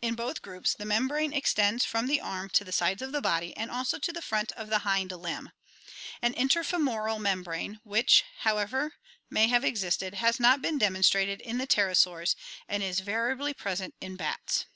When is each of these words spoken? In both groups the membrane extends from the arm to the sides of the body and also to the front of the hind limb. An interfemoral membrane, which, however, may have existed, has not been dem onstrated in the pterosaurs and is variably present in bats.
In 0.00 0.16
both 0.16 0.42
groups 0.42 0.74
the 0.74 0.84
membrane 0.84 1.32
extends 1.32 1.84
from 1.84 2.08
the 2.08 2.20
arm 2.20 2.48
to 2.50 2.64
the 2.64 2.72
sides 2.72 3.00
of 3.00 3.12
the 3.12 3.20
body 3.20 3.56
and 3.56 3.70
also 3.70 3.96
to 4.00 4.12
the 4.12 4.20
front 4.20 4.50
of 4.56 4.70
the 4.70 4.78
hind 4.80 5.12
limb. 5.12 5.52
An 6.20 6.34
interfemoral 6.34 7.20
membrane, 7.20 7.78
which, 7.84 8.24
however, 8.40 8.94
may 9.30 9.46
have 9.46 9.64
existed, 9.64 10.14
has 10.14 10.40
not 10.40 10.62
been 10.62 10.78
dem 10.78 10.94
onstrated 10.96 11.40
in 11.40 11.58
the 11.58 11.66
pterosaurs 11.68 12.34
and 12.68 12.82
is 12.82 12.98
variably 12.98 13.54
present 13.54 13.94
in 14.00 14.16
bats. 14.16 14.66